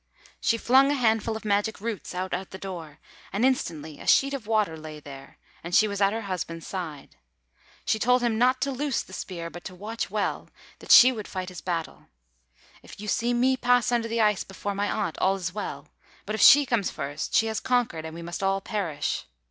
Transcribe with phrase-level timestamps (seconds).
[0.39, 2.97] She flung a handful of magic roots out at the door,
[3.31, 7.17] and instantly a sheet of water lay there, and she was at her husband's side.
[7.85, 11.27] She told him not to loose the spear, but to watch well, that she would
[11.27, 12.07] fight his battle.
[12.81, 15.89] "If you see me pass under the ice before my aunt, all is well;
[16.25, 19.25] but if she comes first, she has conquered, and we must all perish.